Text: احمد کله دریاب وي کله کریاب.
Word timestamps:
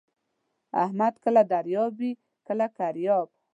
احمد 0.83 1.13
کله 1.23 1.41
دریاب 1.51 1.91
وي 1.99 2.11
کله 2.47 2.65
کریاب. 2.77 3.27